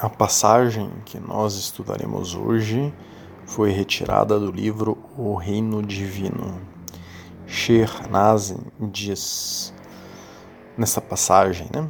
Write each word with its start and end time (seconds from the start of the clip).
A 0.00 0.08
passagem 0.08 0.90
que 1.04 1.20
nós 1.20 1.54
estudaremos 1.54 2.34
hoje 2.34 2.92
foi 3.46 3.70
retirada 3.70 4.38
do 4.38 4.50
livro 4.50 4.98
O 5.16 5.34
Reino 5.34 5.82
Divino. 5.82 6.60
Sher 7.46 8.08
Nazim 8.10 8.58
diz 8.80 9.74
nessa 10.76 11.00
passagem, 11.00 11.68
né? 11.72 11.88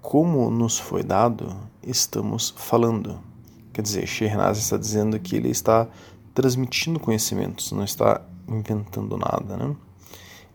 Como 0.00 0.50
nos 0.50 0.78
foi 0.78 1.02
dado, 1.02 1.54
estamos 1.82 2.54
falando. 2.56 3.20
Quer 3.72 3.82
dizer, 3.82 4.06
Sher 4.06 4.36
Nazim 4.36 4.62
está 4.62 4.76
dizendo 4.76 5.20
que 5.20 5.36
ele 5.36 5.50
está 5.50 5.86
transmitindo 6.32 6.98
conhecimentos, 6.98 7.72
não 7.72 7.84
está 7.84 8.22
inventando 8.48 9.16
nada, 9.16 9.56
né? 9.56 9.76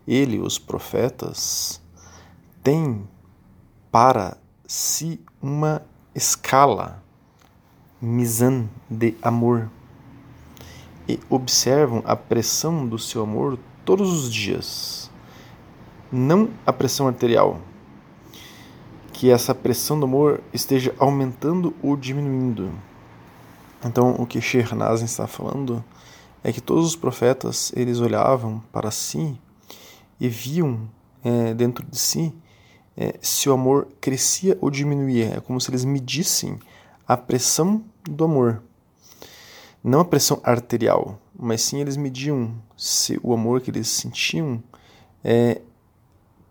Ele, 0.06 0.40
os 0.40 0.58
profetas, 0.58 1.80
têm 2.62 3.08
para 3.90 4.36
si 4.66 5.20
uma 5.40 5.82
escala 6.14 7.02
mizan 8.00 8.68
de 8.90 9.14
amor 9.22 9.70
e 11.08 11.18
observam 11.30 12.02
a 12.04 12.16
pressão 12.16 12.86
do 12.86 12.98
seu 12.98 13.22
amor 13.22 13.58
todos 13.84 14.12
os 14.12 14.32
dias, 14.32 15.10
não 16.10 16.50
a 16.66 16.72
pressão 16.72 17.06
arterial, 17.06 17.60
que 19.12 19.30
essa 19.30 19.54
pressão 19.54 19.98
do 19.98 20.06
amor 20.06 20.40
esteja 20.52 20.94
aumentando 20.98 21.74
ou 21.82 21.96
diminuindo. 21.96 22.72
Então, 23.84 24.16
o 24.18 24.26
que 24.26 24.40
Shernazin 24.40 25.04
está 25.04 25.26
falando 25.26 25.84
é 26.44 26.52
que 26.52 26.60
todos 26.60 26.86
os 26.86 26.96
profetas 26.96 27.72
eles 27.74 27.98
olhavam 27.98 28.62
para 28.72 28.90
si 28.90 29.38
e 30.20 30.28
viam 30.28 30.88
é, 31.24 31.54
dentro 31.54 31.84
de 31.84 31.98
si 31.98 32.32
é, 32.96 33.14
se 33.20 33.48
o 33.48 33.52
amor 33.52 33.88
crescia 34.00 34.56
ou 34.60 34.70
diminuía. 34.70 35.36
É 35.36 35.40
como 35.40 35.60
se 35.60 35.70
eles 35.70 35.84
medissem 35.84 36.58
a 37.06 37.16
pressão 37.16 37.82
do 38.04 38.24
amor. 38.24 38.62
Não 39.82 40.00
a 40.00 40.04
pressão 40.04 40.40
arterial, 40.44 41.18
mas 41.36 41.60
sim 41.62 41.80
eles 41.80 41.96
mediam 41.96 42.54
se 42.76 43.18
o 43.22 43.32
amor 43.32 43.60
que 43.60 43.70
eles 43.70 43.88
sentiam 43.88 44.62
é, 45.24 45.60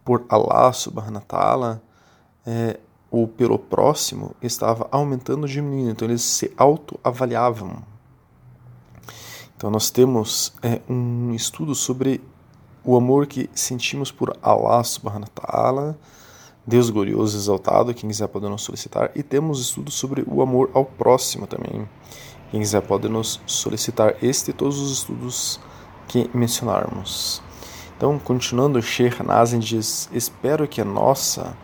por 0.04 0.26
Allah 0.30 0.74
subhanahu 0.74 1.24
ta'ala 1.26 1.82
é, 2.46 2.78
ou 3.10 3.28
pelo 3.28 3.58
próximo 3.58 4.36
estava 4.42 4.88
aumentando 4.92 5.44
ou 5.44 5.48
diminuindo. 5.48 5.92
Então 5.92 6.08
eles 6.08 6.22
se 6.22 6.52
autoavaliavam. 6.58 7.84
Então 9.56 9.70
nós 9.70 9.90
temos 9.90 10.54
é, 10.62 10.82
um 10.90 11.34
estudo 11.34 11.76
sobre 11.76 12.22
o 12.84 12.98
amor 12.98 13.28
que 13.28 13.50
sentimos 13.54 14.12
por 14.12 14.36
Allah 14.42 14.84
subhanahu 14.84 15.30
ta'ala 15.30 15.98
Deus 16.66 16.92
glorioso, 16.92 17.36
exaltado, 17.36 17.92
quem 17.92 18.08
quiser 18.08 18.28
pode 18.28 18.48
nos 18.48 18.62
solicitar. 18.62 19.12
E 19.16 19.24
temos 19.24 19.60
estudos 19.60 19.96
sobre 19.96 20.24
o 20.28 20.44
amor 20.44 20.70
ao 20.74 20.86
próximo 20.86 21.48
também. 21.48 21.90
Quem 22.52 22.60
quiser 22.60 22.82
pode 22.82 23.10
nos 23.10 23.42
solicitar 23.48 24.16
este 24.22 24.52
e 24.52 24.54
todos 24.54 24.80
os 24.80 24.92
estudos 24.92 25.60
que 26.08 26.30
mencionarmos. 26.34 27.42
Então, 27.98 28.20
continuando, 28.20 28.80
Sheikh 28.80 29.24
Nazim 29.24 29.58
diz: 29.58 30.08
Espero 30.14 30.68
que 30.68 30.80
a 30.80 30.86
nossa 30.86 31.58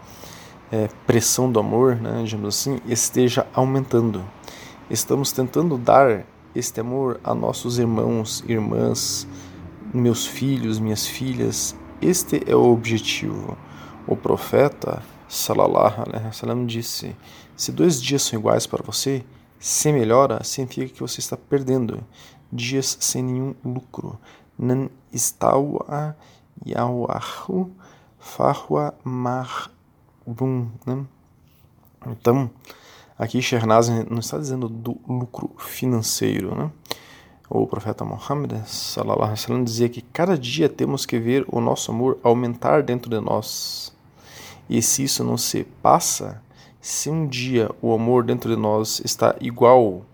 é, 0.72 0.90
pressão 1.06 1.52
do 1.52 1.60
amor, 1.60 1.96
né, 1.96 2.24
digamos 2.24 2.48
assim, 2.48 2.80
esteja 2.88 3.46
aumentando. 3.54 4.24
Estamos 4.90 5.32
tentando 5.32 5.78
dar 5.78 6.26
este 6.56 6.80
amor 6.80 7.20
a 7.24 7.36
nossos 7.36 7.78
irmãos, 7.78 8.44
irmãs, 8.48 9.28
meus 9.94 10.26
filhos, 10.26 10.80
minhas 10.80 11.06
filhas. 11.06 11.76
Este 12.02 12.42
é 12.48 12.56
o 12.56 12.72
objetivo 12.72 13.56
o 14.08 14.16
profeta 14.16 15.04
Salallahu 15.28 16.04
alaihi 16.08 16.26
wasallam 16.26 16.66
disse: 16.66 17.14
Se 17.56 17.72
dois 17.72 18.02
dias 18.02 18.22
são 18.22 18.40
iguais 18.40 18.66
para 18.66 18.82
você, 18.82 19.26
se 19.60 19.92
melhora, 19.92 20.42
significa 20.44 20.94
que 20.94 21.02
você 21.02 21.20
está 21.20 21.36
perdendo 21.36 22.02
dias 22.52 22.98
sem 23.02 23.24
nenhum 23.24 23.54
lucro. 23.64 24.18
Nan 24.58 24.90
istawa 25.12 26.16
yawahu 26.66 27.70
fahwa 28.18 28.94
marbum. 29.04 30.70
Né? 30.86 31.06
Então, 32.08 32.50
aqui 33.18 33.42
Shernaz 33.42 33.90
não 34.10 34.20
está 34.20 34.38
dizendo 34.38 34.70
do 34.70 34.98
lucro 35.06 35.52
financeiro, 35.58 36.56
né? 36.56 36.72
O 37.50 37.68
profeta 37.68 38.06
Muhammad 38.06 38.66
sallallahu 38.66 39.24
alaihi 39.24 39.40
wasallam 39.40 39.64
dizia 39.64 39.90
que 39.90 40.02
cada 40.02 40.38
dia 40.38 40.70
temos 40.70 41.06
que 41.06 41.20
ver 41.20 41.46
o 41.50 41.60
nosso 41.62 41.92
amor 41.92 42.18
aumentar 42.24 42.82
dentro 42.82 43.10
de 43.10 43.20
nós. 43.20 43.97
E 44.70 44.82
se 44.82 45.04
isso 45.04 45.24
não 45.24 45.38
se 45.38 45.64
passa, 45.82 46.42
se 46.82 47.10
um 47.10 47.28
dia 47.28 47.70
o 47.82 47.94
amor 47.94 48.24
dentro 48.24 48.54
de 48.54 48.60
nós 48.60 49.02
está 49.04 49.36
igual, 49.42 50.06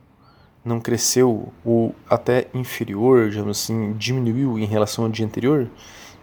não 0.64 0.80
cresceu 0.80 1.52
ou 1.64 1.94
até 2.10 2.48
inferior, 2.54 3.30
digamos 3.30 3.60
assim, 3.60 3.94
diminuiu 3.94 4.58
em 4.58 4.66
relação 4.66 5.06
ao 5.06 5.12
dia 5.12 5.26
anterior, 5.26 5.70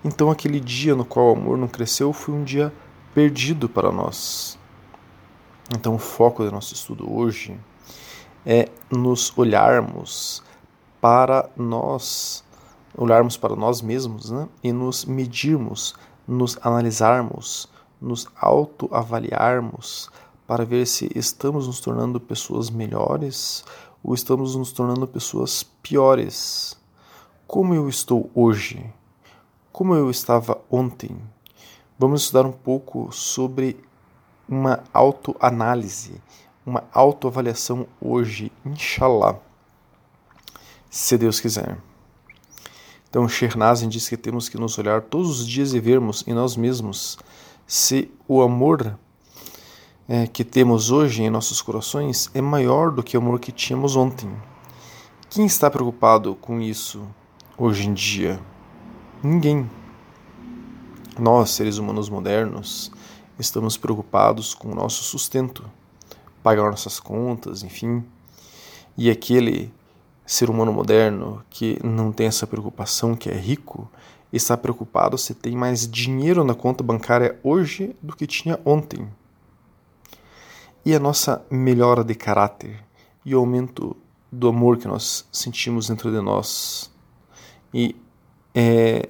então 0.05 0.31
aquele 0.31 0.59
dia 0.59 0.95
no 0.95 1.05
qual 1.05 1.29
o 1.29 1.37
amor 1.37 1.59
não 1.59 1.69
cresceu 1.69 2.13
foi 2.13 2.35
um 2.35 2.43
dia 2.43 2.73
perdido 3.15 3.69
para 3.69 3.93
nós. 3.93 4.59
Então 5.75 5.95
o 5.95 5.99
foco 5.99 6.43
do 6.43 6.51
nosso 6.51 6.75
estudo 6.75 7.13
hoje 7.13 7.57
é 8.45 8.69
nos 8.91 9.33
olharmos 9.37 10.43
para 11.01 11.49
nós, 11.57 12.45
olharmos 12.97 13.37
para 13.37 13.55
nós 13.55 13.81
mesmos, 13.81 14.31
né? 14.31 14.49
E 14.65 14.73
nos 14.73 15.05
medirmos, 15.05 15.95
nos 16.27 16.59
analisarmos 16.63 17.69
nos 18.01 18.27
autoavaliarmos 18.37 20.11
para 20.47 20.65
ver 20.65 20.87
se 20.87 21.11
estamos 21.15 21.67
nos 21.67 21.81
tornando 21.81 22.19
pessoas 22.19 22.71
melhores 22.71 23.65
ou 24.03 24.15
estamos 24.15 24.57
nos 24.57 24.73
tornando 24.73 25.07
pessoas 25.07 25.63
piores. 25.63 26.77
Como 27.47 27.75
eu 27.75 27.89
estou 27.89 28.31
hoje? 28.35 28.85
Como 29.71 29.95
eu 29.95 30.11
estava 30.11 30.61
ontem? 30.71 31.17
Vamos 31.99 32.23
estudar 32.23 32.47
um 32.47 32.53
pouco 32.53 33.13
sobre 33.13 33.77
uma 34.49 34.83
autoanálise, 34.93 36.21
uma 36.65 36.83
autoavaliação 36.93 37.87
hoje, 38.01 38.51
inshallah, 38.65 39.39
se 40.91 41.17
Deus 41.17 41.39
quiser. 41.39 41.79
Então, 43.09 43.29
Shernazin 43.29 43.89
diz 43.89 44.09
que 44.09 44.17
temos 44.17 44.49
que 44.49 44.57
nos 44.57 44.79
olhar 44.79 45.03
todos 45.03 45.41
os 45.41 45.47
dias 45.47 45.75
e 45.75 45.81
vermos 45.81 46.25
em 46.27 46.33
nós 46.33 46.57
mesmos 46.57 47.19
se 47.71 48.11
o 48.27 48.43
amor 48.43 48.99
é, 50.09 50.27
que 50.27 50.43
temos 50.43 50.91
hoje 50.91 51.23
em 51.23 51.31
nossos 51.31 51.63
corações 51.63 52.29
é 52.35 52.41
maior 52.41 52.91
do 52.91 53.01
que 53.01 53.17
o 53.17 53.21
amor 53.21 53.39
que 53.39 53.53
tínhamos 53.53 53.95
ontem. 53.95 54.29
Quem 55.29 55.47
está 55.47 55.71
preocupado 55.71 56.35
com 56.35 56.61
isso 56.61 57.07
hoje 57.57 57.89
em 57.89 57.95
dia? 57.95 58.41
Ninguém. 59.23 59.71
Nós, 61.17 61.51
seres 61.51 61.79
humanos 61.79 62.09
modernos, 62.09 62.91
estamos 63.39 63.77
preocupados 63.77 64.53
com 64.53 64.73
o 64.73 64.75
nosso 64.75 65.05
sustento, 65.05 65.65
pagar 66.43 66.73
nossas 66.73 66.99
contas, 66.99 67.63
enfim. 67.63 68.05
E 68.99 69.09
aquele 69.09 69.73
ser 70.27 70.51
humano 70.51 70.73
moderno 70.73 71.41
que 71.49 71.79
não 71.85 72.11
tem 72.11 72.27
essa 72.27 72.49
preocupação, 72.49 73.15
que 73.15 73.31
é 73.31 73.35
rico, 73.35 73.89
está 74.37 74.57
preocupado 74.57 75.19
se 75.19 75.35
tem 75.35 75.57
mais 75.57 75.89
dinheiro 75.89 76.45
na 76.45 76.55
conta 76.55 76.85
bancária 76.85 77.39
hoje 77.43 77.97
do 78.01 78.15
que 78.15 78.27
tinha 78.27 78.61
ontem. 78.65 79.09
E 80.85 80.95
a 80.95 81.01
nossa 81.01 81.45
melhora 81.51 82.05
de 82.05 82.15
caráter 82.15 82.83
e 83.25 83.35
o 83.35 83.41
aumento 83.41 83.97
do 84.31 84.49
amor 84.49 84.79
que 84.79 84.87
nós 84.87 85.27
sentimos 85.33 85.89
dentro 85.89 86.11
de 86.11 86.21
nós 86.21 86.91
e 87.75 87.97
é, 88.55 89.09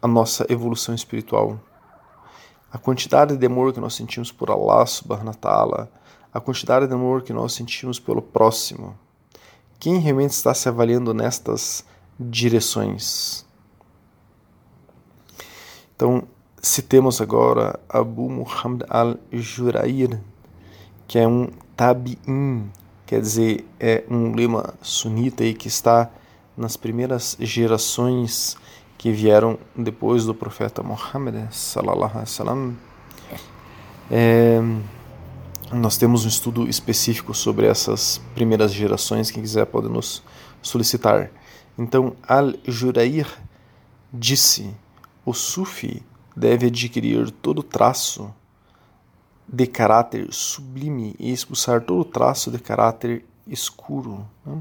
a 0.00 0.06
nossa 0.06 0.46
evolução 0.48 0.94
espiritual. 0.94 1.58
A 2.72 2.78
quantidade 2.78 3.36
de 3.36 3.46
amor 3.46 3.72
que 3.72 3.80
nós 3.80 3.94
sentimos 3.94 4.30
por 4.30 4.50
Allah 4.50 4.86
subhanahu 4.86 5.34
ta'ala, 5.34 5.90
a 6.32 6.40
quantidade 6.40 6.86
de 6.86 6.94
amor 6.94 7.22
que 7.22 7.32
nós 7.32 7.52
sentimos 7.52 7.98
pelo 7.98 8.22
próximo. 8.22 8.96
Quem 9.78 9.98
realmente 9.98 10.30
está 10.30 10.54
se 10.54 10.68
avaliando 10.68 11.12
nestas 11.12 11.84
direções? 12.18 13.44
Então, 16.00 16.22
citemos 16.62 17.20
agora 17.20 17.78
Abu 17.86 18.30
Muhammad 18.30 18.84
al-Jurair, 18.88 20.18
que 21.06 21.18
é 21.18 21.28
um 21.28 21.50
tabi'in, 21.76 22.70
quer 23.04 23.20
dizer, 23.20 23.66
é 23.78 24.02
um 24.08 24.34
lema 24.34 24.72
sunita 24.80 25.44
aí 25.44 25.52
que 25.52 25.68
está 25.68 26.08
nas 26.56 26.74
primeiras 26.74 27.36
gerações 27.38 28.56
que 28.96 29.12
vieram 29.12 29.58
depois 29.76 30.24
do 30.24 30.34
profeta 30.34 30.82
Muhammad 30.82 31.34
sallallahu 31.50 32.12
alaihi 32.12 32.30
wasallam. 32.30 32.78
É, 34.10 34.58
nós 35.70 35.98
temos 35.98 36.24
um 36.24 36.28
estudo 36.28 36.66
específico 36.66 37.34
sobre 37.34 37.66
essas 37.66 38.22
primeiras 38.34 38.72
gerações, 38.72 39.30
quem 39.30 39.42
quiser 39.42 39.66
pode 39.66 39.90
nos 39.90 40.22
solicitar. 40.62 41.30
Então, 41.76 42.16
Al-Jurair 42.26 43.26
disse 44.10 44.74
o 45.30 45.32
Sufi 45.32 46.02
deve 46.36 46.66
adquirir 46.66 47.30
todo 47.30 47.62
traço 47.62 48.34
de 49.46 49.64
caráter 49.64 50.26
sublime 50.32 51.14
e 51.20 51.30
expulsar 51.30 51.82
todo 51.82 52.04
traço 52.04 52.50
de 52.50 52.58
caráter 52.58 53.24
escuro. 53.46 54.26
Né? 54.44 54.60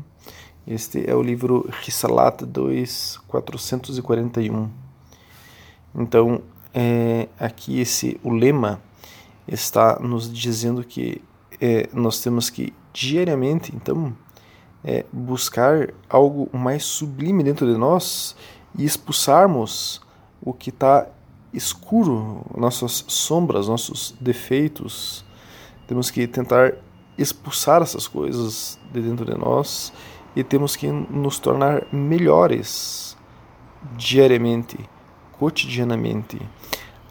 Este 0.67 1.09
é 1.09 1.15
o 1.15 1.23
livro 1.23 1.67
Risalat 1.81 2.43
2, 2.43 3.17
441. 3.27 4.69
Então, 5.95 6.43
é, 6.71 7.27
aqui 7.39 7.79
esse 7.79 8.19
o 8.23 8.29
lema 8.29 8.79
está 9.47 9.99
nos 9.99 10.31
dizendo 10.31 10.83
que 10.83 11.19
é, 11.59 11.89
nós 11.91 12.21
temos 12.21 12.51
que 12.51 12.71
diariamente, 12.93 13.75
então, 13.75 14.15
é, 14.83 15.03
buscar 15.11 15.91
algo 16.07 16.47
mais 16.55 16.83
sublime 16.83 17.43
dentro 17.43 17.65
de 17.65 17.75
nós 17.75 18.35
e 18.77 18.85
expulsarmos 18.85 20.07
o 20.41 20.53
que 20.53 20.69
está 20.69 21.07
escuro, 21.53 22.45
nossas 22.55 23.03
sombras, 23.07 23.67
nossos 23.67 24.15
defeitos. 24.19 25.25
Temos 25.87 26.11
que 26.11 26.27
tentar 26.27 26.73
expulsar 27.17 27.81
essas 27.81 28.07
coisas 28.07 28.79
de 28.93 29.01
dentro 29.01 29.25
de 29.25 29.37
nós 29.37 29.91
e 30.35 30.43
temos 30.43 30.75
que 30.75 30.87
nos 30.87 31.39
tornar 31.39 31.85
melhores 31.91 33.17
diariamente, 33.97 34.77
cotidianamente. 35.37 36.39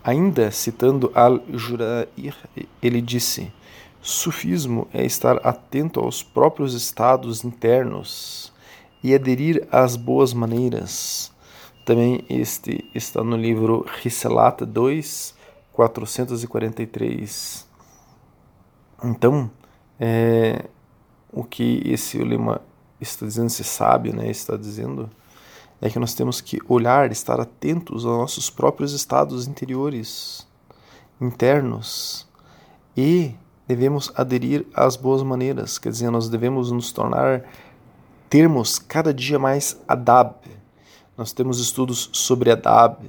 Ainda 0.02 0.50
citando 0.50 1.10
Al-Jurair, 1.14 2.34
ele 2.80 3.02
disse: 3.02 3.52
Sufismo 4.00 4.88
é 4.94 5.04
estar 5.04 5.38
atento 5.46 6.00
aos 6.00 6.22
próprios 6.22 6.72
estados 6.72 7.44
internos 7.44 8.52
e 9.02 9.14
aderir 9.14 9.66
às 9.70 9.96
boas 9.96 10.32
maneiras. 10.32 11.32
Também 11.88 12.22
este 12.28 12.84
está 12.94 13.24
no 13.24 13.34
livro 13.34 13.86
Riselat 14.02 14.60
2, 14.60 15.34
443. 15.72 17.66
Então, 19.02 19.50
é, 19.98 20.66
o 21.32 21.42
que 21.42 21.80
esse 21.86 22.18
lema 22.18 22.60
está 23.00 23.24
dizendo, 23.24 23.46
esse 23.46 23.64
sábio 23.64 24.14
né, 24.14 24.30
está 24.30 24.54
dizendo, 24.54 25.08
é 25.80 25.88
que 25.88 25.98
nós 25.98 26.12
temos 26.12 26.42
que 26.42 26.58
olhar, 26.68 27.10
estar 27.10 27.40
atentos 27.40 28.04
aos 28.04 28.18
nossos 28.18 28.50
próprios 28.50 28.92
estados 28.92 29.48
interiores, 29.48 30.46
internos, 31.18 32.28
e 32.94 33.34
devemos 33.66 34.12
aderir 34.14 34.66
às 34.74 34.94
boas 34.94 35.22
maneiras, 35.22 35.78
quer 35.78 35.88
dizer, 35.88 36.10
nós 36.10 36.28
devemos 36.28 36.70
nos 36.70 36.92
tornar, 36.92 37.44
termos 38.28 38.78
cada 38.78 39.14
dia 39.14 39.38
mais 39.38 39.80
adab. 39.88 40.57
Nós 41.18 41.32
temos 41.32 41.58
estudos 41.58 42.08
sobre 42.12 42.52
adab, 42.52 43.04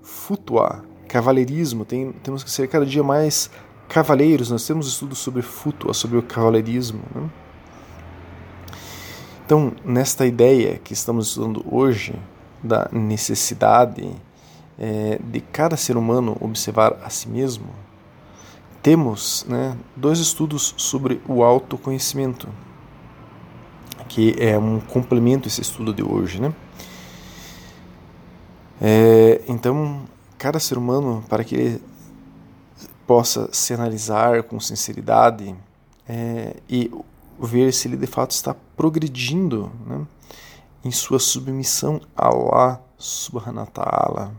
futua, 0.00 0.82
cavaleirismo, 1.06 1.84
tem, 1.84 2.10
temos 2.10 2.42
que 2.42 2.50
ser 2.50 2.66
cada 2.66 2.86
dia 2.86 3.02
mais 3.02 3.50
cavaleiros, 3.90 4.50
nós 4.50 4.66
temos 4.66 4.88
estudos 4.88 5.18
sobre 5.18 5.42
futua, 5.42 5.92
sobre 5.92 6.16
o 6.16 6.22
cavaleirismo. 6.22 7.02
Né? 7.14 7.28
Então, 9.44 9.70
nesta 9.84 10.24
ideia 10.24 10.80
que 10.82 10.94
estamos 10.94 11.28
estudando 11.28 11.62
hoje, 11.70 12.14
da 12.62 12.88
necessidade 12.90 14.10
é, 14.78 15.18
de 15.22 15.42
cada 15.42 15.76
ser 15.76 15.98
humano 15.98 16.38
observar 16.40 16.96
a 17.04 17.10
si 17.10 17.28
mesmo, 17.28 17.66
temos 18.82 19.44
né, 19.46 19.76
dois 19.94 20.20
estudos 20.20 20.72
sobre 20.78 21.20
o 21.28 21.42
autoconhecimento, 21.42 22.48
que 24.08 24.34
é 24.38 24.58
um 24.58 24.80
complemento 24.80 25.46
a 25.46 25.48
esse 25.48 25.60
estudo 25.60 25.92
de 25.92 26.02
hoje. 26.02 26.40
Né? 26.40 26.50
É, 28.84 29.40
então, 29.46 30.02
cada 30.36 30.58
ser 30.58 30.76
humano, 30.76 31.22
para 31.28 31.44
que 31.44 31.54
ele 31.54 31.82
possa 33.06 33.48
se 33.52 33.72
analisar 33.72 34.42
com 34.42 34.58
sinceridade 34.58 35.54
é, 36.08 36.56
e 36.68 36.90
ver 37.38 37.72
se 37.72 37.86
ele 37.86 37.96
de 37.96 38.08
fato 38.08 38.32
está 38.32 38.56
progredindo 38.76 39.70
né, 39.86 40.04
em 40.84 40.90
sua 40.90 41.20
submissão 41.20 42.00
a 42.16 42.26
Allah 42.26 42.80
subhanahu 42.98 43.66
wa 43.66 43.66
ta'ala 43.66 44.34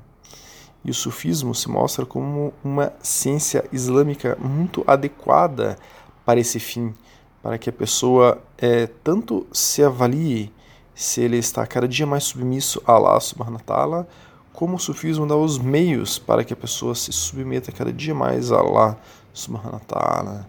e 0.83 0.91
o 0.91 0.93
sufismo 0.93 1.55
se 1.55 1.69
mostra 1.69 2.05
como 2.05 2.53
uma 2.61 2.91
ciência 3.01 3.63
islâmica 3.71 4.37
muito 4.41 4.83
adequada 4.85 5.77
para 6.25 6.39
esse 6.39 6.59
fim, 6.59 6.93
para 7.41 7.57
que 7.57 7.69
a 7.69 7.73
pessoa 7.73 8.41
é, 8.57 8.87
tanto 8.87 9.47
se 9.53 9.81
avalie 9.81 10.51
se 10.93 11.21
ele 11.21 11.37
está 11.37 11.65
cada 11.65 11.87
dia 11.87 12.05
mais 12.05 12.25
submisso 12.25 12.81
a 12.85 12.91
Allah 12.91 13.19
subhanahu 13.21 13.55
wa 13.55 13.63
ta'ala, 13.65 14.07
como 14.53 14.75
o 14.75 14.79
sufismo 14.79 15.25
dá 15.25 15.35
os 15.35 15.57
meios 15.57 16.19
para 16.19 16.43
que 16.43 16.53
a 16.53 16.55
pessoa 16.55 16.93
se 16.93 17.11
submeta 17.11 17.71
cada 17.71 17.91
dia 17.91 18.13
mais 18.13 18.51
a 18.51 18.59
Allah 18.59 18.97
subhanahu 19.33 19.73
wa 19.73 19.79
ta'ala. 19.79 20.47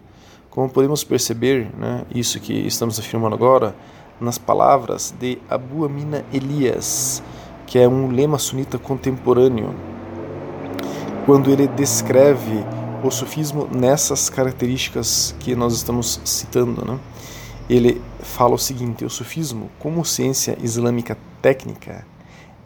Como 0.49 0.69
podemos 0.69 1.03
perceber, 1.03 1.69
né, 1.75 2.05
isso 2.13 2.39
que 2.39 2.53
estamos 2.53 2.99
afirmando 2.99 3.35
agora, 3.35 3.75
nas 4.21 4.37
palavras 4.37 5.13
de 5.19 5.39
Abu 5.49 5.83
Amina 5.83 6.23
Elias, 6.31 7.21
que 7.65 7.79
é 7.79 7.87
um 7.87 8.11
lema 8.11 8.37
sunita 8.37 8.77
contemporâneo, 8.77 9.75
quando 11.25 11.49
ele 11.49 11.67
descreve 11.67 12.63
o 13.03 13.09
sufismo 13.09 13.67
nessas 13.71 14.29
características 14.29 15.35
que 15.39 15.55
nós 15.55 15.73
estamos 15.73 16.21
citando. 16.23 16.85
Né? 16.85 16.99
Ele 17.67 18.01
fala 18.19 18.53
o 18.53 18.59
seguinte: 18.59 19.03
o 19.03 19.09
sufismo, 19.09 19.69
como 19.79 20.05
ciência 20.05 20.57
islâmica 20.61 21.17
técnica, 21.41 22.05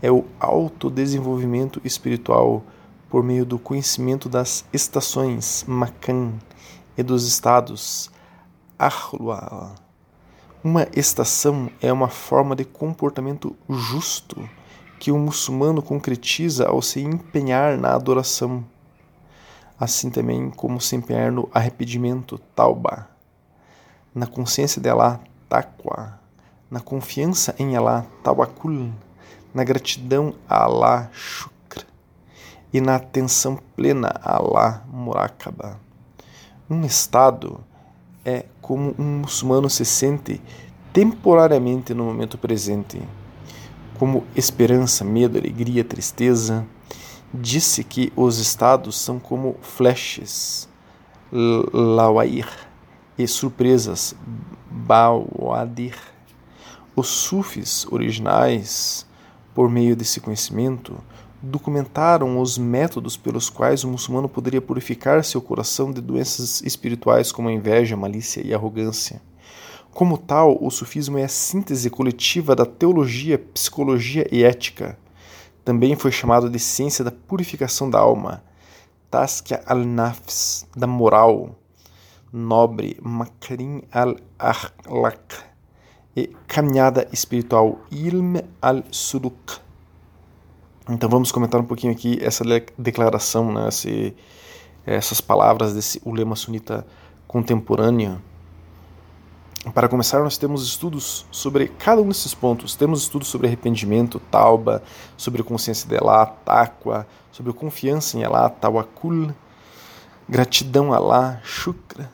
é 0.01 0.11
o 0.11 0.25
autodesenvolvimento 0.39 1.81
espiritual 1.83 2.63
por 3.09 3.23
meio 3.23 3.45
do 3.45 3.57
conhecimento 3.57 4.29
das 4.29 4.63
estações 4.71 5.65
makan 5.67 6.33
e 6.97 7.03
dos 7.03 7.27
estados 7.27 8.11
ahlwa. 8.77 9.75
Uma 10.63 10.87
estação 10.93 11.69
é 11.81 11.91
uma 11.91 12.09
forma 12.09 12.55
de 12.55 12.65
comportamento 12.65 13.55
justo 13.69 14.47
que 14.99 15.11
o 15.11 15.17
muçulmano 15.17 15.81
concretiza 15.81 16.67
ao 16.67 16.81
se 16.81 17.01
empenhar 17.01 17.77
na 17.77 17.95
adoração, 17.95 18.65
assim 19.79 20.09
também 20.09 20.49
como 20.49 20.81
se 20.81 20.95
empenhar 20.95 21.31
no 21.31 21.49
arrependimento, 21.53 22.37
tauba, 22.53 23.07
na 24.13 24.27
consciência 24.27 24.81
de 24.81 24.89
Allah, 24.89 25.21
taqwa, 25.47 26.19
na 26.69 26.81
confiança 26.81 27.55
em 27.57 27.77
Allah, 27.77 28.05
tawakkul, 28.21 28.91
na 29.53 29.63
gratidão 29.63 30.33
a 30.47 30.63
Allah, 30.63 31.09
shukr, 31.13 31.85
e 32.71 32.79
na 32.79 32.95
atenção 32.95 33.59
plena 33.75 34.09
a 34.21 34.37
Allah, 34.37 34.83
muraqaba. 34.91 35.79
Um 36.69 36.85
estado 36.85 37.63
é 38.23 38.45
como 38.61 38.93
um 38.97 39.19
muçulmano 39.19 39.69
se 39.69 39.83
sente 39.83 40.41
temporariamente 40.93 41.93
no 41.93 42.03
momento 42.03 42.37
presente 42.37 43.01
como 43.97 44.23
esperança, 44.33 45.03
medo, 45.03 45.37
alegria, 45.37 45.83
tristeza. 45.83 46.65
Disse 47.33 47.83
que 47.83 48.11
os 48.15 48.37
estados 48.39 48.97
são 48.97 49.19
como 49.19 49.57
flashes, 49.61 50.69
lawair, 51.31 52.47
e 53.17 53.27
surpresas, 53.27 54.15
bawadir. 54.71 55.95
Os 56.95 57.07
sufis 57.07 57.85
originais, 57.91 59.05
por 59.59 59.69
meio 59.69 59.93
desse 59.93 60.21
conhecimento, 60.21 61.03
documentaram 61.41 62.39
os 62.39 62.57
métodos 62.57 63.17
pelos 63.17 63.49
quais 63.49 63.83
o 63.83 63.89
muçulmano 63.89 64.29
poderia 64.29 64.61
purificar 64.61 65.21
seu 65.21 65.41
coração 65.41 65.91
de 65.91 65.99
doenças 65.99 66.61
espirituais 66.61 67.29
como 67.29 67.49
a 67.49 67.51
inveja, 67.51 67.97
malícia 67.97 68.39
e 68.41 68.53
arrogância. 68.53 69.21
Como 69.91 70.17
tal, 70.17 70.57
o 70.61 70.71
sufismo 70.71 71.17
é 71.17 71.25
a 71.25 71.27
síntese 71.27 71.89
coletiva 71.89 72.55
da 72.55 72.65
teologia, 72.65 73.37
psicologia 73.37 74.25
e 74.31 74.45
ética. 74.45 74.97
Também 75.65 75.93
foi 75.93 76.13
chamado 76.13 76.49
de 76.49 76.57
ciência 76.57 77.03
da 77.03 77.11
purificação 77.11 77.89
da 77.89 77.99
alma, 77.99 78.41
taskia 79.11 79.61
al-nafs, 79.65 80.65
da 80.73 80.87
moral 80.87 81.53
nobre, 82.31 82.97
makrim 83.01 83.81
al-akhlaq, 83.91 85.48
e 86.19 86.35
caminhada 86.47 87.07
espiritual, 87.11 87.79
ilm 87.91 88.37
al-suluk. 88.61 89.59
Então 90.89 91.09
vamos 91.09 91.31
comentar 91.31 91.61
um 91.61 91.65
pouquinho 91.65 91.93
aqui 91.93 92.17
essa 92.21 92.43
declaração, 92.77 93.51
né, 93.51 93.67
esse, 93.67 94.15
essas 94.85 95.21
palavras 95.21 95.73
desse 95.73 96.01
ulema 96.03 96.35
sunita 96.35 96.85
contemporâneo 97.27 98.19
para 99.73 99.89
começar, 99.89 100.19
nós 100.23 100.37
temos 100.37 100.63
estudos 100.63 101.25
sobre 101.29 101.67
cada 101.67 102.01
um 102.01 102.07
desses 102.07 102.33
pontos. 102.33 102.75
Temos 102.75 103.01
estudos 103.01 103.27
sobre 103.27 103.47
arrependimento, 103.47 104.17
tauba, 104.31 104.81
sobre 105.17 105.43
consciência 105.43 105.87
de 105.87 105.97
Allah, 105.97 106.25
taqwa, 106.25 107.05
sobre 107.29 107.51
confiança 107.51 108.17
em 108.17 108.23
Allah, 108.23 108.49
tawakul, 108.49 109.33
gratidão 110.29 110.93
a 110.93 110.95
Allah, 110.95 111.41
shukra, 111.43 112.09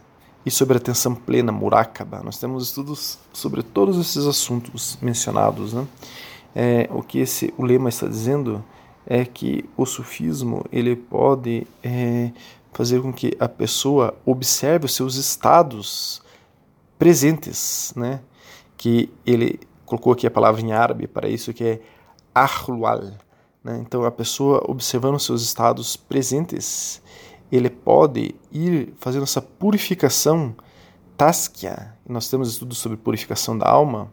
e 0.46 0.52
sobre 0.52 0.78
atenção 0.78 1.16
plena, 1.16 1.52
murakaba. 1.52 2.22
Nós 2.22 2.38
temos 2.38 2.68
estudos 2.68 3.18
sobre 3.34 3.64
todos 3.64 3.98
esses 3.98 4.26
assuntos 4.26 4.98
mencionados. 5.02 5.74
Né? 5.74 5.88
É, 6.56 6.90
o 6.92 7.02
que 7.02 7.20
esse 7.20 7.54
o 7.58 7.64
lema 7.66 7.90
está 7.90 8.08
dizendo 8.08 8.64
é 9.08 9.26
que 9.26 9.66
o 9.76 9.86
sufismo 9.86 10.64
ele 10.72 10.96
pode 10.96 11.66
é, 11.84 12.32
fazer 12.74 13.02
com 13.02 13.12
que 13.12 13.36
a 13.40 13.48
pessoa 13.48 14.14
observe 14.26 14.86
os 14.86 14.94
seus 14.94 15.16
estados 15.16 16.22
presentes, 16.98 17.94
né? 17.96 18.22
Que 18.78 19.10
ele 19.26 19.60
colocou 19.86 20.14
aqui 20.14 20.26
a 20.26 20.32
palavra 20.32 20.62
em 20.62 20.72
árabe 20.72 21.08
para 21.08 21.30
isso 21.30 21.54
que 21.54 21.64
é 21.64 21.82
ahlual, 22.34 23.02
né? 23.64 23.80
Então 23.82 24.04
a 24.04 24.12
pessoa 24.12 24.64
observando 24.68 25.16
os 25.16 25.26
seus 25.26 25.42
estados 25.42 25.96
presentes, 25.96 27.02
ele 27.52 27.70
pode 27.70 28.36
ir 28.52 28.94
fazendo 28.98 29.24
essa 29.24 29.42
purificação 29.42 30.56
taskia. 31.18 31.94
Nós 32.08 32.30
temos 32.30 32.50
estudos 32.50 32.78
sobre 32.78 32.98
purificação 32.98 33.58
da 33.58 33.68
alma 33.68 34.12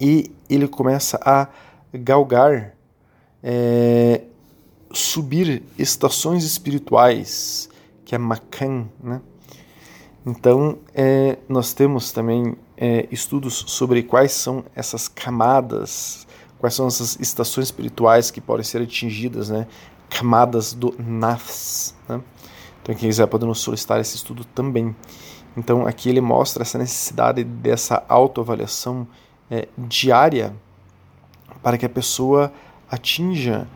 e 0.00 0.30
ele 0.48 0.68
começa 0.68 1.20
a 1.24 1.48
galgar 1.92 2.74
é, 3.42 4.22
subir 4.92 5.62
estações 5.78 6.44
espirituais, 6.44 7.68
que 8.04 8.14
é 8.14 8.18
Makan, 8.18 8.86
né? 9.02 9.20
Então, 10.24 10.78
é, 10.94 11.38
nós 11.48 11.72
temos 11.72 12.12
também 12.12 12.54
é, 12.76 13.08
estudos 13.10 13.64
sobre 13.68 14.02
quais 14.02 14.32
são 14.32 14.64
essas 14.74 15.08
camadas, 15.08 16.26
quais 16.58 16.74
são 16.74 16.86
essas 16.86 17.18
estações 17.18 17.68
espirituais 17.68 18.30
que 18.30 18.40
podem 18.40 18.64
ser 18.64 18.82
atingidas, 18.82 19.48
né? 19.48 19.66
Camadas 20.10 20.74
do 20.74 20.94
Nafs, 20.98 21.94
né? 22.08 22.20
Então, 22.82 22.94
quem 22.94 23.08
quiser 23.08 23.26
pode 23.26 23.46
nos 23.46 23.60
solicitar 23.60 24.00
esse 24.00 24.16
estudo 24.16 24.44
também. 24.44 24.94
Então, 25.56 25.86
aqui 25.86 26.08
ele 26.08 26.20
mostra 26.20 26.62
essa 26.62 26.76
necessidade 26.76 27.44
dessa 27.44 28.02
autoavaliação 28.08 29.06
é, 29.50 29.68
diária 29.78 30.54
para 31.62 31.76
que 31.76 31.86
a 31.86 31.88
pessoa 31.88 32.52
atinja 32.90 33.66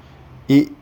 e 0.49 0.73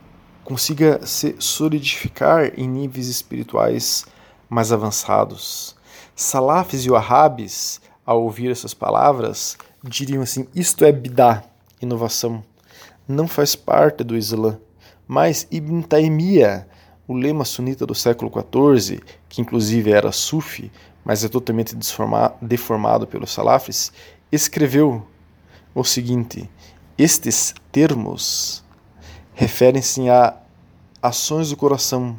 consiga 0.45 1.05
se 1.07 1.37
solidificar 1.39 2.53
em 2.59 2.69
níveis 2.69 3.09
espirituais 3.09 4.07
mais 4.49 4.73
avançados. 4.73 5.77
Salafis 6.15 6.85
e 6.85 6.91
Wahhabis, 6.91 7.81
ao 8.05 8.23
ouvir 8.23 8.51
essas 8.51 8.75
palavras, 8.75 9.57
diriam 9.83 10.23
assim: 10.23 10.47
isto 10.55 10.85
é 10.85 10.93
bidá, 10.93 11.43
inovação, 11.81 12.45
não 13.09 13.27
faz 13.27 13.57
parte 13.57 14.05
do 14.05 14.17
Islã. 14.17 14.59
Mas 15.07 15.47
Ibn 15.51 15.83
Taymiyyah, 15.83 16.67
o 17.07 17.15
lema 17.15 17.45
sunita 17.45 17.85
do 17.85 17.95
século 17.95 18.31
XIV, 18.31 19.01
que 19.29 19.41
inclusive 19.41 19.91
era 19.91 20.13
sufi, 20.13 20.71
mas 21.05 21.25
é 21.25 21.29
totalmente 21.29 21.77
deformado 22.41 23.07
pelos 23.07 23.33
salafis, 23.33 23.93
escreveu 24.31 25.07
o 25.75 25.85
seguinte: 25.85 26.49
estes 26.97 27.55
termos 27.71 28.65
referem-se 29.35 30.09
a 30.09 30.37
ações 31.01 31.51
do 31.51 31.57
coração, 31.57 32.19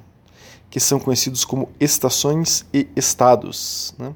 que 0.69 0.79
são 0.79 0.99
conhecidos 0.99 1.45
como 1.45 1.69
estações 1.79 2.65
e 2.73 2.87
estados. 2.95 3.95
Né? 3.97 4.13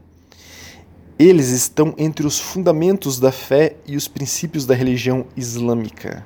Eles 1.18 1.50
estão 1.50 1.94
entre 1.98 2.28
os 2.28 2.40
fundamentos 2.40 3.20
da 3.20 3.32
fé 3.32 3.76
e 3.86 3.96
os 3.96 4.08
princípios 4.08 4.66
da 4.66 4.76
religião 4.76 5.26
islâmica. 5.36 6.26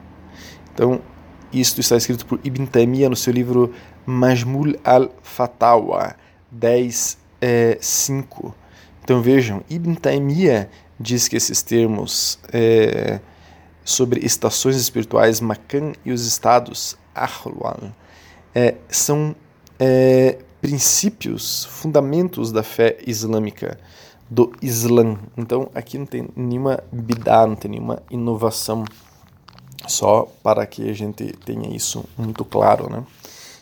Então, 0.74 1.02
isto 1.54 1.82
está 1.82 1.98
escrito 1.98 2.26
por 2.26 2.40
Ibn 2.44 2.66
Taymiyyah 2.66 3.10
no 3.10 3.16
seu 3.16 3.34
livro 3.34 3.74
Majmul 4.06 4.78
al-Fatawa 4.84 6.16
10.5. 6.56 7.18
É, 7.42 7.78
então 9.04 9.22
vejam, 9.22 9.64
Ibn 9.70 9.96
Taymiyyah 9.96 10.68
diz 11.00 11.28
que 11.28 11.36
esses 11.36 11.62
termos 11.62 12.40
é, 12.54 13.20
sobre 13.84 14.26
estações 14.26 14.76
espirituais 14.76 15.42
Makan 15.42 15.94
e 16.06 16.12
os 16.12 16.26
estados 16.26 16.98
Ahlwal 17.14 17.92
é, 18.54 18.76
são 18.90 19.36
é, 19.80 20.38
princípios, 20.62 21.66
fundamentos 21.66 22.52
da 22.52 22.64
fé 22.64 22.98
islâmica, 23.06 23.80
do 24.30 24.52
Islã. 24.62 25.18
Então 25.36 25.70
aqui 25.76 25.98
não 25.98 26.06
tem 26.06 26.30
nenhuma 26.36 26.82
bidá, 26.92 27.46
não 27.46 27.56
tem 27.56 27.72
nenhuma 27.72 28.02
inovação, 28.10 28.86
só 29.88 30.28
para 30.44 30.66
que 30.66 30.90
a 30.90 30.94
gente 30.94 31.34
tenha 31.46 31.76
isso 31.76 32.06
muito 32.18 32.44
claro. 32.46 32.90
Né? 32.90 33.04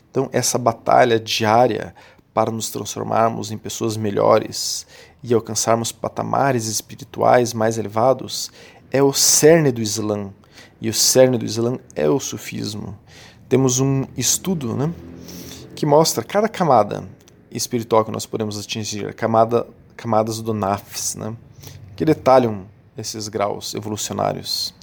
Então 0.09 0.29
essa 0.31 0.57
batalha 0.57 1.19
diária 1.19 1.93
para 2.33 2.51
nos 2.51 2.69
transformarmos 2.69 3.51
em 3.51 3.57
pessoas 3.57 3.97
melhores 3.97 4.85
e 5.23 5.33
alcançarmos 5.33 5.91
patamares 5.91 6.67
espirituais 6.67 7.53
mais 7.53 7.77
elevados 7.77 8.51
é 8.91 9.03
o 9.03 9.13
cerne 9.13 9.71
do 9.71 9.81
Islã. 9.81 10.31
E 10.81 10.89
o 10.89 10.93
cerne 10.93 11.37
do 11.37 11.45
Islã 11.45 11.77
é 11.95 12.09
o 12.09 12.19
sufismo. 12.19 12.97
Temos 13.49 13.79
um 13.79 14.05
estudo 14.15 14.75
né, 14.75 14.93
que 15.75 15.85
mostra 15.85 16.23
cada 16.23 16.47
camada 16.47 17.03
espiritual 17.51 18.05
que 18.05 18.11
nós 18.11 18.25
podemos 18.25 18.57
atingir, 18.57 19.13
camada, 19.13 19.67
camadas 19.97 20.41
do 20.41 20.53
Nafs, 20.53 21.15
né, 21.15 21.35
que 21.95 22.05
detalham 22.05 22.65
esses 22.97 23.27
graus 23.27 23.73
evolucionários. 23.73 24.73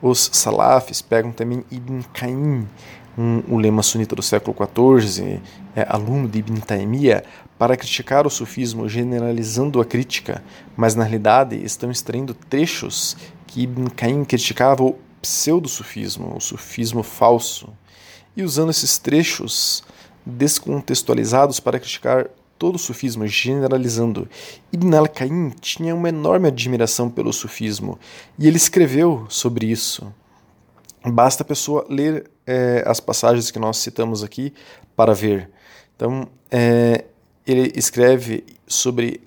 Os 0.00 0.30
salafis 0.32 1.00
pegam 1.00 1.32
também 1.32 1.64
Ibn 1.70 2.00
Qayyim, 2.12 2.68
um, 3.16 3.42
o 3.48 3.56
lema 3.56 3.82
sunita 3.82 4.14
do 4.14 4.22
século 4.22 4.54
XIV, 4.56 5.40
é, 5.74 5.86
aluno 5.88 6.28
de 6.28 6.38
Ibn 6.38 6.60
Taymiyyah, 6.60 7.22
para 7.58 7.76
criticar 7.76 8.26
o 8.26 8.30
sufismo, 8.30 8.88
generalizando 8.88 9.80
a 9.80 9.84
crítica, 9.84 10.42
mas 10.76 10.94
na 10.94 11.04
realidade 11.04 11.56
estão 11.64 11.90
extraindo 11.90 12.34
trechos 12.34 13.16
que 13.46 13.62
Ibn 13.62 13.88
Qayyim 13.88 14.24
criticava 14.24 14.84
o 14.84 14.98
pseudo-sufismo, 15.22 16.36
o 16.36 16.40
sufismo 16.40 17.02
falso, 17.02 17.72
e 18.36 18.42
usando 18.42 18.70
esses 18.70 18.98
trechos 18.98 19.82
descontextualizados 20.26 21.58
para 21.58 21.78
criticar 21.78 22.26
todo 22.58 22.76
o 22.76 22.78
sufismo, 22.78 23.26
generalizando. 23.26 24.28
Ibn 24.72 24.94
al-Qayyim 24.94 25.50
tinha 25.60 25.94
uma 25.94 26.08
enorme 26.08 26.48
admiração 26.48 27.10
pelo 27.10 27.32
sufismo 27.32 27.98
e 28.38 28.46
ele 28.46 28.56
escreveu 28.56 29.26
sobre 29.28 29.66
isso. 29.66 30.12
Basta 31.04 31.42
a 31.42 31.46
pessoa 31.46 31.86
ler 31.88 32.30
é, 32.46 32.82
as 32.86 33.00
passagens 33.00 33.50
que 33.50 33.58
nós 33.58 33.76
citamos 33.78 34.24
aqui 34.24 34.52
para 34.96 35.14
ver. 35.14 35.50
Então, 35.94 36.28
é, 36.50 37.04
ele 37.46 37.72
escreve 37.76 38.44
sobre 38.66 39.20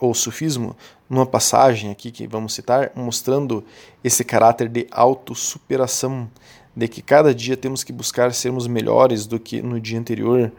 o 0.00 0.14
sufismo 0.14 0.74
numa 1.08 1.26
passagem 1.26 1.90
aqui 1.90 2.10
que 2.10 2.26
vamos 2.26 2.54
citar, 2.54 2.90
mostrando 2.94 3.62
esse 4.02 4.24
caráter 4.24 4.68
de 4.68 4.86
autossuperação, 4.90 6.30
de 6.74 6.88
que 6.88 7.02
cada 7.02 7.34
dia 7.34 7.56
temos 7.56 7.84
que 7.84 7.92
buscar 7.92 8.32
sermos 8.32 8.66
melhores 8.66 9.26
do 9.26 9.38
que 9.38 9.60
no 9.60 9.78
dia 9.78 9.98
anterior, 9.98 10.50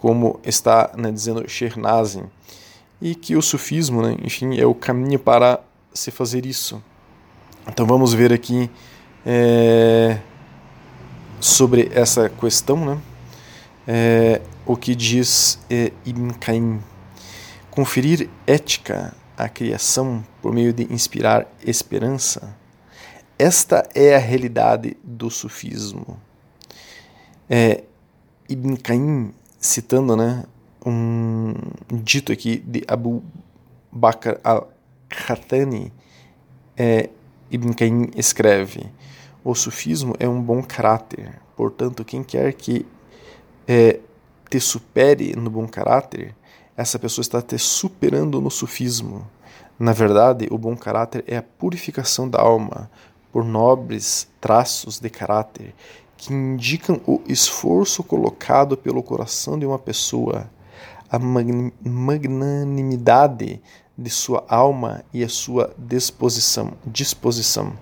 como 0.00 0.38
está 0.44 0.92
né, 0.96 1.10
dizendo 1.10 1.48
Shernazin, 1.48 2.24
e 3.00 3.14
que 3.14 3.36
o 3.36 3.42
sufismo, 3.42 4.00
né, 4.02 4.16
enfim, 4.22 4.58
é 4.58 4.64
o 4.64 4.74
caminho 4.74 5.18
para 5.18 5.60
se 5.92 6.10
fazer 6.12 6.46
isso. 6.46 6.82
Então 7.66 7.84
vamos 7.84 8.14
ver 8.14 8.32
aqui 8.32 8.70
é, 9.26 10.20
sobre 11.40 11.90
essa 11.92 12.28
questão, 12.28 12.84
né? 12.84 12.98
É, 13.86 14.40
o 14.64 14.76
que 14.76 14.94
diz 14.94 15.58
é, 15.68 15.92
Ibn 16.04 16.30
Qayyim. 16.34 16.80
Conferir 17.70 18.28
ética 18.46 19.14
à 19.36 19.48
criação 19.48 20.24
por 20.40 20.52
meio 20.52 20.72
de 20.72 20.92
inspirar 20.92 21.46
esperança. 21.64 22.56
Esta 23.38 23.88
é 23.94 24.14
a 24.14 24.18
realidade 24.18 24.96
do 25.02 25.30
sufismo. 25.30 26.20
É, 27.50 27.84
Ibn 28.48 28.76
Qayyim, 28.76 29.32
citando 29.58 30.16
né, 30.16 30.44
um 30.84 31.54
dito 31.90 32.32
aqui 32.32 32.58
de 32.58 32.84
Abu 32.86 33.22
Bakr 33.90 34.38
al-Khatani, 34.42 35.92
é, 36.76 37.10
Ibn 37.50 37.72
Qayyim 37.72 38.10
escreve: 38.16 38.86
O 39.44 39.54
sufismo 39.54 40.14
é 40.18 40.28
um 40.28 40.40
bom 40.40 40.62
caráter, 40.62 41.40
portanto, 41.56 42.04
quem 42.04 42.22
quer 42.22 42.52
que 42.52 42.86
é, 43.66 44.00
te 44.48 44.60
supere 44.60 45.34
no 45.36 45.50
bom 45.50 45.66
caráter, 45.66 46.34
essa 46.76 46.98
pessoa 46.98 47.22
está 47.22 47.42
te 47.42 47.58
superando 47.58 48.40
no 48.40 48.50
sufismo. 48.50 49.28
Na 49.78 49.92
verdade, 49.92 50.48
o 50.50 50.58
bom 50.58 50.76
caráter 50.76 51.24
é 51.26 51.36
a 51.36 51.42
purificação 51.42 52.28
da 52.28 52.40
alma 52.40 52.90
por 53.32 53.44
nobres 53.44 54.28
traços 54.40 54.98
de 54.98 55.10
caráter 55.10 55.74
que 56.18 56.34
indicam 56.34 57.00
o 57.06 57.22
esforço 57.28 58.02
colocado 58.02 58.76
pelo 58.76 59.04
coração 59.04 59.56
de 59.56 59.64
uma 59.64 59.78
pessoa, 59.78 60.50
a 61.08 61.16
magnanimidade 61.18 63.62
de 63.96 64.10
sua 64.10 64.44
alma 64.48 65.04
e 65.14 65.22
a 65.22 65.28
sua 65.28 65.72
disposição. 65.78 66.72
disposição. 66.84 67.72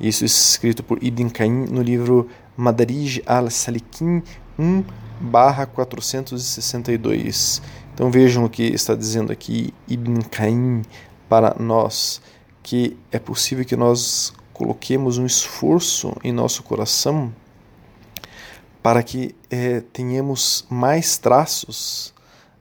Isso 0.00 0.24
é 0.24 0.26
escrito 0.26 0.82
por 0.82 1.00
Ibn 1.02 1.28
Qayyim 1.28 1.66
no 1.70 1.80
livro 1.80 2.28
Madarij 2.56 3.22
al-Salikin 3.24 4.24
1 4.58 4.84
barra 5.20 5.64
462. 5.64 7.62
Então 7.94 8.10
vejam 8.10 8.44
o 8.44 8.50
que 8.50 8.64
está 8.64 8.96
dizendo 8.96 9.30
aqui 9.30 9.72
Ibn 9.86 10.22
Qayyim 10.22 10.82
para 11.28 11.54
nós, 11.60 12.20
que 12.60 12.96
é 13.12 13.20
possível 13.20 13.64
que 13.64 13.76
nós 13.76 14.32
coloquemos 14.52 15.16
um 15.16 15.26
esforço 15.26 16.12
em 16.24 16.32
nosso 16.32 16.64
coração 16.64 17.32
para 18.82 19.02
que 19.02 19.34
é, 19.50 19.80
tenhamos 19.92 20.66
mais 20.68 21.16
traços 21.16 22.12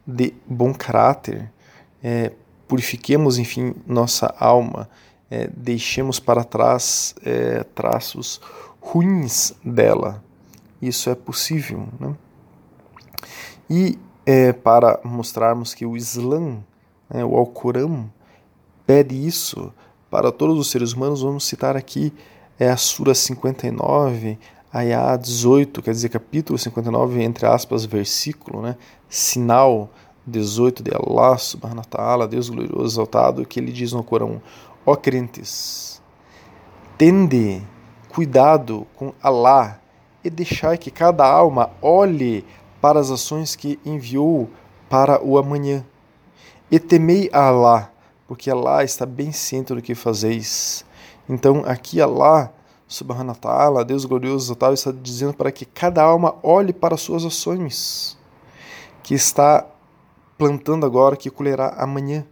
de 0.06 0.34
bom 0.46 0.74
caráter, 0.74 1.52
é, 2.04 2.32
purifiquemos, 2.68 3.38
enfim, 3.38 3.74
nossa 3.88 4.34
alma, 4.40 4.90
é, 5.30 5.48
deixemos 5.48 6.20
para 6.20 6.44
trás 6.44 7.16
é, 7.24 7.64
traços 7.76 8.40
ruins 8.80 9.54
dela. 9.64 10.24
Isso 10.82 11.10
é 11.10 11.16
possível. 11.16 11.88
Né? 12.00 12.16
E 13.70 14.00
é, 14.26 14.54
para 14.54 15.00
mostrarmos 15.04 15.74
que 15.74 15.86
o 15.86 15.96
Islã, 15.96 16.58
né, 17.10 17.24
o 17.24 17.36
Alcorão, 17.36 18.12
pede 18.86 19.16
isso 19.16 19.74
para 20.10 20.32
todos 20.32 20.60
os 20.60 20.70
seres 20.70 20.94
humanos, 20.94 21.22
vamos 21.22 21.46
citar 21.46 21.78
aqui 21.78 22.14
é 22.62 22.70
a 22.70 22.78
Sura 22.78 23.16
59, 23.16 24.38
Ayah 24.74 25.18
18, 25.18 25.82
quer 25.82 25.92
dizer, 25.92 26.08
capítulo 26.08 26.58
59, 26.58 27.22
entre 27.22 27.46
aspas, 27.46 27.84
versículo, 27.84 28.62
né? 28.62 28.78
Sinal 29.10 29.90
18 30.26 30.82
de 30.82 30.92
Allah 30.96 31.38
subhanahu 31.38 31.80
wa 31.80 31.84
ta'ala, 31.84 32.28
Deus 32.28 32.50
glorioso 32.50 32.86
exaltado, 32.86 33.46
que 33.46 33.60
ele 33.60 33.72
diz 33.72 33.92
no 33.92 34.02
Corão: 34.02 34.42
Ó 34.86 34.96
crentes, 34.96 36.02
tende 36.98 37.62
cuidado 38.08 38.88
com 38.96 39.14
Allah 39.22 39.82
e 40.24 40.30
deixai 40.30 40.78
que 40.78 40.90
cada 40.90 41.26
alma 41.26 41.72
olhe 41.82 42.46
para 42.80 43.00
as 43.00 43.12
ações 43.12 43.56
que 43.56 43.78
enviou 43.86 44.50
para 44.90 45.22
o 45.22 45.38
amanhã. 45.38 45.86
E 46.70 46.80
temei 46.80 47.30
a 47.34 47.48
Allah, 47.48 47.92
porque 48.26 48.50
Allah 48.50 48.84
está 48.84 49.06
bem 49.06 49.34
ciente 49.34 49.74
do 49.74 49.82
que 49.82 49.94
fazeis. 49.94 50.86
Então, 51.28 51.64
aqui 51.66 52.00
Allah 52.00 52.54
subhanahu 52.92 53.86
Deus 53.86 54.04
glorioso 54.04 54.48
exaltado, 54.48 54.74
está 54.74 54.92
dizendo 54.92 55.34
para 55.34 55.50
que 55.50 55.64
cada 55.64 56.04
alma 56.04 56.36
olhe 56.44 56.74
para 56.74 56.96
as 56.96 57.02
suas 57.02 57.24
ações, 57.24 58.18
que 59.02 59.14
está 59.14 59.66
plantando 60.38 60.86
agora, 60.86 61.16
que 61.16 61.30
colherá 61.30 61.70
amanhã. 61.78 62.26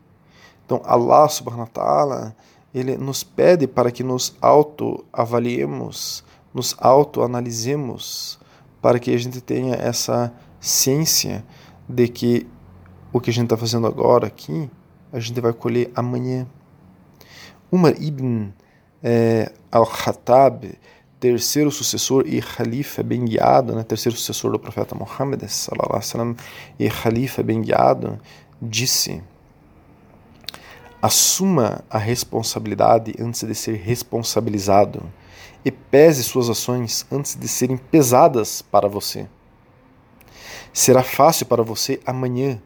Então, 0.66 0.82
Allah 0.84 1.30
ta'ala, 1.72 2.36
ele 2.74 2.98
nos 2.98 3.24
pede 3.24 3.68
para 3.68 3.90
que 3.90 4.04
nos 4.04 4.36
autoavaliemos, 4.42 6.26
nos 6.54 6.76
autoanalisemos, 6.78 8.38
para 8.82 9.00
que 9.00 9.14
a 9.14 9.18
gente 9.18 9.40
tenha 9.40 9.76
essa 9.76 10.34
ciência 10.60 11.46
de 11.88 12.10
que 12.10 12.46
o 13.14 13.22
que 13.22 13.30
a 13.30 13.34
gente 13.34 13.46
está 13.46 13.56
fazendo 13.56 13.88
agora 13.88 14.28
aqui, 14.28 14.70
a 15.14 15.22
gente 15.22 15.40
vai 15.40 15.54
colher 15.54 15.90
amanhã. 15.96 16.46
Umar 17.72 17.94
ibn 17.98 18.52
é, 19.04 19.52
Al-Khattab, 19.72 20.78
terceiro 21.20 21.72
sucessor 21.72 22.24
e 22.26 22.40
Khalifa 22.42 23.04
bem 23.04 23.26
guiado, 23.26 23.76
né, 23.76 23.84
terceiro 23.84 24.18
sucessor 24.18 24.52
do 24.52 24.60
profeta 24.60 24.96
Muhammad 24.96 25.42
sallam, 25.48 26.36
e 26.78 26.88
Khalifa 26.90 27.44
bem 27.44 27.62
guiado, 27.62 28.20
disse: 28.62 29.22
Assuma 31.02 31.84
a 31.90 31.98
responsabilidade 31.98 33.14
antes 33.20 33.44
de 33.44 33.56
ser 33.56 33.76
responsabilizado 33.76 35.02
e 35.64 35.72
pese 35.72 36.24
suas 36.24 36.50
ações 36.50 37.06
antes 37.12 37.36
de 37.36 37.48
serem 37.48 37.78
pesadas 37.78 38.62
para 38.62 38.88
você. 38.88 39.28
Será 40.74 41.04
fácil 41.04 41.46
para 41.46 41.64
você 41.64 42.00
amanhã 42.06 42.62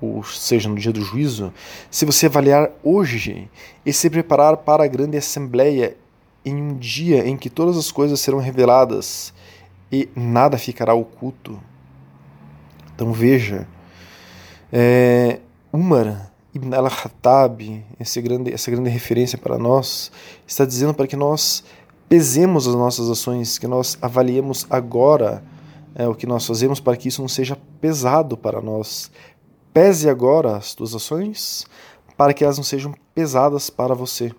ou 0.00 0.24
seja, 0.24 0.68
no 0.68 0.76
dia 0.76 0.92
do 0.92 1.02
juízo, 1.02 1.52
se 1.90 2.04
você 2.04 2.26
avaliar 2.26 2.70
hoje 2.82 3.48
e 3.84 3.92
se 3.92 4.08
preparar 4.08 4.56
para 4.58 4.84
a 4.84 4.88
grande 4.88 5.16
assembleia 5.16 5.96
em 6.44 6.54
um 6.54 6.76
dia 6.76 7.26
em 7.26 7.36
que 7.36 7.50
todas 7.50 7.76
as 7.76 7.92
coisas 7.92 8.18
serão 8.20 8.38
reveladas 8.38 9.32
e 9.92 10.08
nada 10.16 10.56
ficará 10.56 10.94
oculto. 10.94 11.60
Então 12.94 13.12
veja, 13.12 13.68
é, 14.72 15.40
Umar 15.72 16.30
ibn 16.54 16.74
al-Khattab, 16.74 17.84
grande, 18.22 18.52
essa 18.52 18.70
grande 18.70 18.90
referência 18.90 19.38
para 19.38 19.58
nós, 19.58 20.10
está 20.46 20.64
dizendo 20.64 20.94
para 20.94 21.06
que 21.06 21.16
nós 21.16 21.62
pesemos 22.08 22.66
as 22.66 22.74
nossas 22.74 23.08
ações, 23.08 23.58
que 23.58 23.66
nós 23.66 23.96
avaliemos 24.02 24.66
agora 24.68 25.44
é, 25.94 26.08
o 26.08 26.14
que 26.14 26.26
nós 26.26 26.44
fazemos 26.44 26.80
para 26.80 26.96
que 26.96 27.08
isso 27.08 27.20
não 27.20 27.28
seja 27.28 27.56
pesado 27.80 28.36
para 28.36 28.60
nós, 28.60 29.10
Pese 29.72 30.08
agora 30.08 30.56
as 30.56 30.74
tuas 30.74 30.94
ações, 30.94 31.64
para 32.16 32.34
que 32.34 32.42
elas 32.42 32.56
não 32.56 32.64
sejam 32.64 32.92
pesadas 33.14 33.70
para 33.70 33.94
você. 33.94 34.32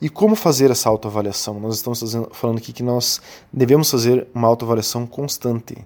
E 0.00 0.10
como 0.10 0.36
fazer 0.36 0.70
essa 0.70 0.88
autoavaliação? 0.90 1.58
Nós 1.58 1.76
estamos 1.76 2.00
fazendo, 2.00 2.28
falando 2.32 2.58
aqui 2.58 2.72
que 2.72 2.82
nós 2.82 3.20
devemos 3.52 3.90
fazer 3.90 4.28
uma 4.34 4.46
autoavaliação 4.46 5.06
constante. 5.06 5.76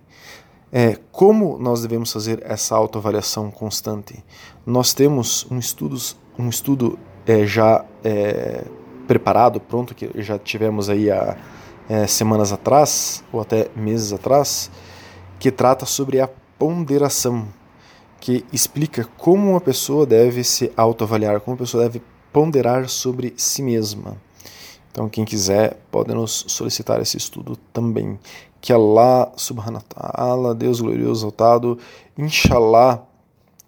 É, 0.73 0.99
como 1.13 1.59
nós 1.59 1.83
devemos 1.83 2.13
fazer 2.13 2.43
essa 2.45 2.75
autoavaliação 2.75 3.51
constante? 3.51 4.23
Nós 4.67 4.93
temos 4.93 5.47
um 5.51 5.59
estudo, 5.59 5.97
um 6.37 6.49
estudo 6.49 6.99
é, 7.25 7.47
já 7.47 7.85
é, 8.03 8.65
preparado, 9.07 9.61
pronto, 9.61 9.95
que 9.95 10.11
já 10.21 10.39
tivemos 10.39 10.91
aí 10.91 11.11
há 11.11 11.37
é, 11.89 12.07
semanas 12.07 12.53
atrás, 12.53 13.23
ou 13.33 13.41
até 13.41 13.69
meses 13.77 14.13
atrás, 14.13 14.71
que 15.39 15.53
trata 15.53 15.87
sobre 15.87 16.21
a 16.21 16.29
ponderação 16.59 17.47
que 18.23 18.45
explica 18.53 19.05
como 19.19 19.51
uma 19.51 19.61
pessoa 19.61 20.07
deve 20.07 20.45
se 20.45 20.73
autoavaliar, 20.77 21.41
como 21.41 21.55
uma 21.55 21.59
pessoa 21.59 21.83
deve 21.83 22.01
ponderar 22.33 22.89
sobre 22.89 23.35
si 23.37 23.65
mesma. 23.65 24.17
Então, 24.93 25.09
quem 25.09 25.25
quiser 25.25 25.77
pode 25.91 26.15
nos 26.15 26.45
solicitar 26.47 27.01
esse 27.01 27.17
estudo 27.17 27.57
também. 27.73 28.17
Que 28.61 28.73
Allah 28.73 29.33
subhanahu 29.37 29.83
wa 29.83 30.03
ta'ala, 30.13 30.55
Deus 30.55 30.81
glorioso 30.81 31.23
exaltado, 31.23 31.79
inshallah, 32.17 33.03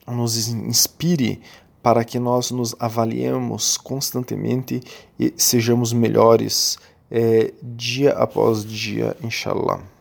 nos 0.06 0.48
inspire 0.48 1.40
para 1.82 2.04
que 2.04 2.20
nós 2.20 2.52
nos 2.52 2.76
avaliemos 2.78 3.76
constantemente 3.76 4.80
e 5.18 5.34
sejamos 5.36 5.92
melhores 5.92 6.78
é, 7.10 7.52
dia 7.60 8.12
após 8.12 8.64
dia, 8.64 9.16
inshallah. 9.20 9.93